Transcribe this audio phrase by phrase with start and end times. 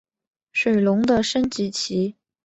[0.51, 2.15] 水龙的升级棋。